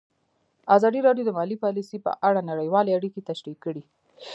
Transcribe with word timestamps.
ازادي 0.75 0.99
راډیو 1.07 1.25
د 1.27 1.31
مالي 1.37 1.57
پالیسي 1.63 1.97
په 2.05 2.11
اړه 2.27 2.47
نړیوالې 2.51 2.91
اړیکې 2.97 3.21
تشریح 3.29 3.57
کړي. 3.65 3.83